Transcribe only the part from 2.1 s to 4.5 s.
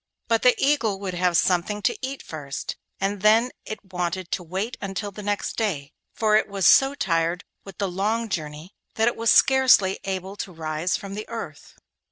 first, and then it wanted to